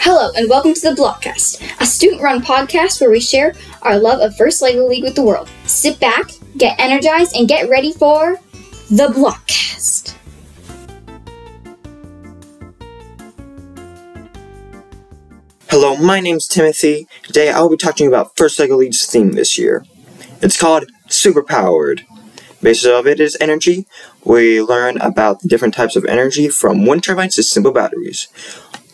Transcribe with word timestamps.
Hello, 0.00 0.30
and 0.36 0.48
welcome 0.48 0.74
to 0.74 0.80
the 0.80 0.94
Blockcast, 0.94 1.60
a 1.80 1.84
student 1.84 2.22
run 2.22 2.40
podcast 2.40 3.00
where 3.00 3.10
we 3.10 3.18
share 3.18 3.52
our 3.82 3.98
love 3.98 4.20
of 4.20 4.36
First 4.36 4.62
Lego 4.62 4.86
League 4.86 5.02
with 5.02 5.16
the 5.16 5.22
world. 5.22 5.50
Sit 5.64 5.98
back, 5.98 6.30
get 6.56 6.78
energized, 6.78 7.34
and 7.36 7.48
get 7.48 7.68
ready 7.68 7.92
for 7.92 8.38
the 8.90 9.08
Blockcast. 9.08 10.14
Hello, 15.68 15.96
my 15.96 16.20
name's 16.20 16.46
Timothy. 16.46 17.08
Today 17.24 17.50
I 17.50 17.60
will 17.60 17.70
be 17.70 17.76
talking 17.76 18.06
about 18.06 18.36
First 18.36 18.58
Lego 18.60 18.76
League's 18.76 19.04
theme 19.04 19.32
this 19.32 19.58
year. 19.58 19.84
It's 20.40 20.58
called 20.58 20.88
Superpowered. 21.08 22.04
Basis 22.60 22.86
of 22.86 23.06
it 23.06 23.20
is 23.20 23.36
energy. 23.40 23.86
We 24.24 24.60
learn 24.60 24.98
about 24.98 25.40
the 25.40 25.48
different 25.48 25.74
types 25.74 25.94
of 25.94 26.04
energy 26.06 26.48
from 26.48 26.86
wind 26.86 27.04
turbines 27.04 27.36
to 27.36 27.44
simple 27.44 27.70
batteries. 27.70 28.26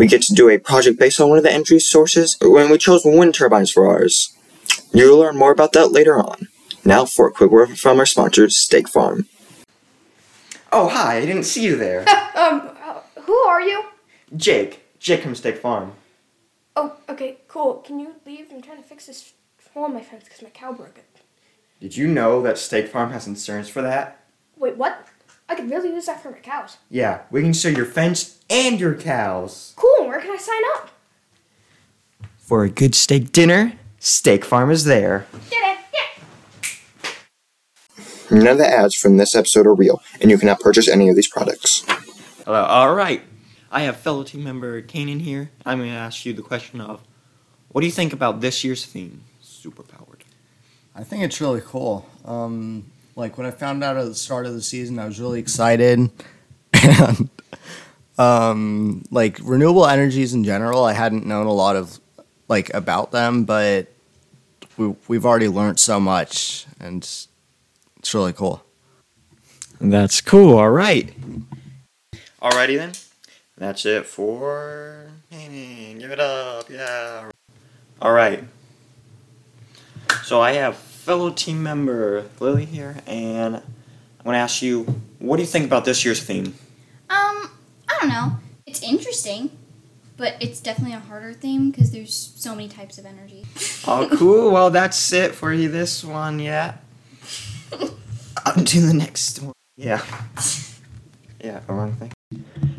We 0.00 0.06
get 0.06 0.22
to 0.22 0.34
do 0.34 0.48
a 0.48 0.56
project 0.56 0.98
based 0.98 1.20
on 1.20 1.28
one 1.28 1.36
of 1.36 1.44
the 1.44 1.52
energy 1.52 1.78
sources 1.78 2.38
when 2.40 2.70
we 2.70 2.78
chose 2.78 3.02
wind 3.04 3.34
turbines 3.34 3.70
for 3.70 3.86
ours. 3.86 4.34
You'll 4.94 5.18
learn 5.18 5.36
more 5.36 5.52
about 5.52 5.74
that 5.74 5.92
later 5.92 6.18
on. 6.18 6.48
Now 6.86 7.04
for 7.04 7.28
a 7.28 7.30
quick 7.30 7.50
word 7.50 7.78
from 7.78 7.98
our 7.98 8.06
sponsor, 8.06 8.48
Steak 8.48 8.88
Farm. 8.88 9.26
Oh, 10.72 10.88
hi, 10.88 11.18
I 11.18 11.26
didn't 11.26 11.42
see 11.42 11.62
you 11.64 11.76
there. 11.76 12.06
Um, 12.34 12.70
who 13.24 13.34
are 13.34 13.60
you? 13.60 13.84
Jake. 14.34 14.84
Jake 14.98 15.22
from 15.22 15.34
Steak 15.34 15.58
Farm. 15.58 15.92
Oh, 16.74 16.96
okay, 17.10 17.36
cool. 17.48 17.74
Can 17.86 18.00
you 18.00 18.14
leave? 18.24 18.46
I'm 18.50 18.62
trying 18.62 18.78
to 18.78 18.88
fix 18.88 19.04
this 19.04 19.34
hole 19.74 19.84
in 19.84 19.92
my 19.92 20.00
fence 20.00 20.24
because 20.24 20.40
my 20.40 20.48
cow 20.48 20.72
broke 20.72 20.96
it. 20.96 21.20
Did 21.78 21.98
you 21.98 22.06
know 22.06 22.40
that 22.40 22.56
Steak 22.56 22.88
Farm 22.88 23.10
has 23.10 23.26
insurance 23.26 23.68
for 23.68 23.82
that? 23.82 24.24
Wait, 24.56 24.78
what? 24.78 25.06
I 25.50 25.56
could 25.56 25.68
really 25.68 25.88
use 25.88 26.06
that 26.06 26.22
for 26.22 26.30
my 26.30 26.38
cows. 26.38 26.76
Yeah, 26.88 27.22
we 27.32 27.40
can 27.40 27.48
insure 27.48 27.72
your 27.72 27.84
fence 27.84 28.38
and 28.48 28.78
your 28.78 28.94
cows. 28.94 29.72
Cool, 29.74 29.89
where 30.20 30.26
can 30.26 30.36
I 30.36 30.38
sign 30.38 30.62
up? 30.74 30.90
For 32.38 32.64
a 32.64 32.68
good 32.68 32.94
steak 32.94 33.32
dinner, 33.32 33.72
Steak 33.98 34.44
Farm 34.44 34.70
is 34.70 34.84
there. 34.84 35.26
Did 35.48 35.58
it? 35.62 35.78
Yeah. 37.94 38.02
None 38.30 38.46
of 38.46 38.58
the 38.58 38.66
ads 38.66 38.94
from 38.94 39.16
this 39.16 39.34
episode 39.34 39.66
are 39.66 39.74
real, 39.74 40.02
and 40.20 40.30
you 40.30 40.36
cannot 40.36 40.60
purchase 40.60 40.88
any 40.88 41.08
of 41.08 41.16
these 41.16 41.28
products. 41.28 41.84
Hello. 42.44 42.62
All 42.64 42.94
right. 42.94 43.22
I 43.72 43.82
have 43.82 43.96
fellow 43.96 44.22
team 44.22 44.44
member 44.44 44.82
Kanan 44.82 45.22
here. 45.22 45.50
I'm 45.64 45.78
going 45.78 45.90
to 45.90 45.96
ask 45.96 46.26
you 46.26 46.34
the 46.34 46.42
question 46.42 46.80
of, 46.82 47.00
what 47.68 47.80
do 47.80 47.86
you 47.86 47.92
think 47.92 48.12
about 48.12 48.40
this 48.40 48.62
year's 48.62 48.84
theme, 48.84 49.22
superpowered? 49.42 50.20
I 50.94 51.04
think 51.04 51.22
it's 51.22 51.40
really 51.40 51.62
cool. 51.64 52.06
Um, 52.26 52.84
like 53.16 53.38
when 53.38 53.46
I 53.46 53.52
found 53.52 53.82
out 53.82 53.96
at 53.96 54.04
the 54.04 54.14
start 54.14 54.44
of 54.44 54.52
the 54.52 54.62
season, 54.62 54.98
I 54.98 55.06
was 55.06 55.18
really 55.18 55.38
excited. 55.38 56.10
and 56.72 57.30
um, 58.20 59.02
like 59.10 59.38
renewable 59.42 59.86
energies 59.86 60.34
in 60.34 60.44
general, 60.44 60.84
I 60.84 60.92
hadn't 60.92 61.24
known 61.24 61.46
a 61.46 61.52
lot 61.52 61.74
of 61.74 61.98
like 62.48 62.72
about 62.74 63.12
them, 63.12 63.44
but 63.44 63.86
we, 64.76 64.94
we've 65.08 65.24
already 65.24 65.48
learned 65.48 65.80
so 65.80 65.98
much, 65.98 66.66
and 66.78 66.98
it's, 66.98 67.28
it's 67.96 68.14
really 68.14 68.34
cool. 68.34 68.62
That's 69.80 70.20
cool. 70.20 70.58
All 70.58 70.70
right. 70.70 71.10
Alrighty 72.42 72.76
then. 72.76 72.92
That's 73.56 73.86
it 73.86 74.04
for 74.04 75.06
Kanan. 75.32 75.98
Give 75.98 76.10
it 76.10 76.20
up. 76.20 76.68
Yeah. 76.68 77.30
All 78.02 78.12
right. 78.12 78.44
So 80.24 80.42
I 80.42 80.52
have 80.52 80.76
fellow 80.76 81.30
team 81.30 81.62
member 81.62 82.26
Lily 82.38 82.66
here, 82.66 82.96
and 83.06 83.56
I'm 83.56 84.24
going 84.24 84.34
to 84.34 84.38
ask 84.38 84.60
you, 84.60 84.84
what 85.18 85.36
do 85.36 85.42
you 85.42 85.48
think 85.48 85.64
about 85.64 85.86
this 85.86 86.04
year's 86.04 86.22
theme? 86.22 86.54
I 88.00 88.06
don't 88.06 88.12
know. 88.12 88.38
It's 88.64 88.82
interesting, 88.82 89.50
but 90.16 90.34
it's 90.40 90.58
definitely 90.58 90.96
a 90.96 91.00
harder 91.00 91.34
theme 91.34 91.70
because 91.70 91.90
there's 91.90 92.14
so 92.14 92.54
many 92.54 92.66
types 92.66 92.96
of 92.96 93.04
energy. 93.04 93.44
Oh, 93.86 94.08
cool. 94.16 94.50
Well, 94.50 94.70
that's 94.70 95.12
it 95.12 95.34
for 95.34 95.52
you 95.52 95.68
this 95.68 96.02
one. 96.02 96.38
Yeah. 96.38 96.76
On 98.46 98.64
to 98.64 98.80
the 98.80 98.94
next 98.94 99.42
one. 99.42 99.52
Yeah. 99.76 100.02
Yeah, 101.44 101.60
the 101.66 101.74
wrong 101.74 101.92
thing. 101.92 102.10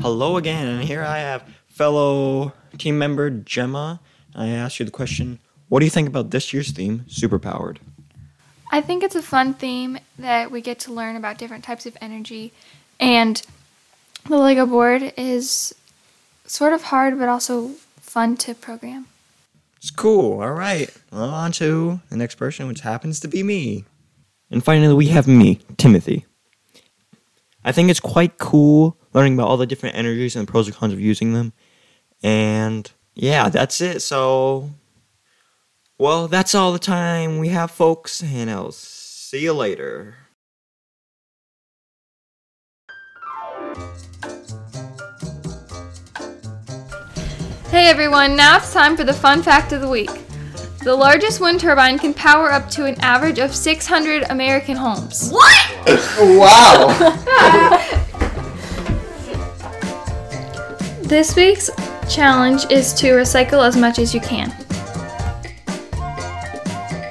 Hello 0.00 0.38
again, 0.38 0.66
and 0.66 0.82
here 0.82 1.02
I 1.02 1.18
have 1.18 1.46
fellow 1.68 2.54
team 2.78 2.98
member 2.98 3.28
Gemma. 3.28 4.00
I 4.34 4.48
asked 4.48 4.80
you 4.80 4.86
the 4.86 4.92
question 4.92 5.40
What 5.68 5.80
do 5.80 5.84
you 5.84 5.90
think 5.90 6.08
about 6.08 6.30
this 6.30 6.54
year's 6.54 6.70
theme, 6.70 7.04
Superpowered? 7.06 7.76
I 8.70 8.80
think 8.80 9.02
it's 9.02 9.14
a 9.14 9.22
fun 9.22 9.52
theme 9.52 9.98
that 10.18 10.50
we 10.50 10.62
get 10.62 10.78
to 10.80 10.92
learn 10.92 11.16
about 11.16 11.36
different 11.36 11.64
types 11.64 11.84
of 11.84 11.98
energy. 12.00 12.54
And 12.98 13.44
the 14.28 14.36
Lego 14.36 14.66
board 14.66 15.12
is 15.16 15.74
sort 16.46 16.72
of 16.72 16.82
hard, 16.84 17.18
but 17.18 17.28
also 17.28 17.72
fun 18.00 18.36
to 18.38 18.54
program. 18.54 19.06
It's 19.76 19.90
cool. 19.90 20.40
All 20.40 20.52
right. 20.52 20.94
On 21.10 21.50
to 21.52 22.00
the 22.08 22.16
next 22.16 22.36
person, 22.36 22.68
which 22.68 22.80
happens 22.80 23.20
to 23.20 23.28
be 23.28 23.42
me. 23.42 23.84
And 24.50 24.62
finally, 24.62 24.94
we 24.94 25.06
have 25.08 25.26
me, 25.26 25.60
Timothy. 25.76 26.26
I 27.64 27.72
think 27.72 27.90
it's 27.90 28.00
quite 28.00 28.38
cool 28.38 28.96
learning 29.12 29.34
about 29.34 29.48
all 29.48 29.56
the 29.56 29.66
different 29.66 29.96
energies 29.96 30.36
and 30.36 30.46
the 30.46 30.50
pros 30.50 30.66
and 30.66 30.76
cons 30.76 30.92
of 30.92 31.00
using 31.00 31.32
them. 31.32 31.52
And 32.22 32.90
yeah, 33.14 33.48
that's 33.48 33.80
it. 33.80 34.02
So, 34.02 34.70
well, 35.98 36.28
that's 36.28 36.54
all 36.54 36.72
the 36.72 36.78
time 36.78 37.38
we 37.38 37.48
have, 37.48 37.70
folks. 37.70 38.22
And 38.22 38.50
I'll 38.50 38.72
see 38.72 39.40
you 39.40 39.52
later. 39.52 40.16
Hey 47.68 47.88
everyone, 47.88 48.36
now 48.36 48.58
it's 48.58 48.72
time 48.72 48.96
for 48.96 49.04
the 49.04 49.12
fun 49.12 49.42
fact 49.42 49.72
of 49.72 49.80
the 49.80 49.88
week. 49.88 50.10
The 50.84 50.94
largest 50.94 51.40
wind 51.40 51.60
turbine 51.60 51.98
can 51.98 52.12
power 52.12 52.52
up 52.52 52.68
to 52.70 52.86
an 52.86 53.00
average 53.00 53.38
of 53.38 53.54
600 53.54 54.24
American 54.30 54.76
homes. 54.76 55.30
What? 55.30 55.76
wow! 56.38 57.98
This 61.12 61.36
week's 61.36 61.68
challenge 62.08 62.64
is 62.70 62.94
to 62.94 63.08
recycle 63.08 63.62
as 63.62 63.76
much 63.76 63.98
as 63.98 64.14
you 64.14 64.20
can. 64.22 64.50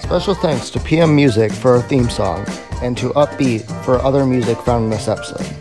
Special 0.01 0.33
thanks 0.33 0.71
to 0.71 0.79
PM 0.79 1.15
Music 1.15 1.51
for 1.51 1.75
our 1.75 1.83
theme 1.83 2.09
song, 2.09 2.43
and 2.81 2.97
to 2.97 3.09
Upbeat 3.09 3.61
for 3.85 4.01
other 4.01 4.25
music 4.25 4.57
found 4.57 4.85
in 4.85 4.89
this 4.89 5.07
episode. 5.07 5.60